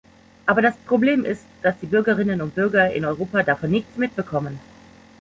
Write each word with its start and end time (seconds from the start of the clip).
Aber 0.47 0.63
das 0.63 0.75
Problem 0.77 1.25
ist, 1.25 1.43
dass 1.61 1.77
die 1.77 1.85
Bürgerinnen 1.85 2.41
und 2.41 2.55
Bürger 2.55 2.91
in 2.91 3.05
Europa 3.05 3.43
davon 3.43 3.69
nichts 3.69 3.97
mitbekommen. 3.97 4.59